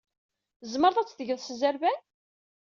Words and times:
Tzemreḍ 0.61 0.97
ad 0.97 1.07
t-tgeḍ 1.07 1.39
s 1.41 1.47
zzerban? 1.53 1.99